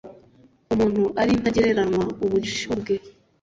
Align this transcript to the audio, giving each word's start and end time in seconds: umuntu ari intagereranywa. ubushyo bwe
umuntu 0.73 1.03
ari 1.21 1.31
intagereranywa. 1.37 2.03
ubushyo 2.25 2.71
bwe 2.79 2.95